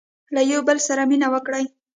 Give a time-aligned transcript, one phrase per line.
[0.35, 1.65] •له یوه بل سره مینه وکړئ.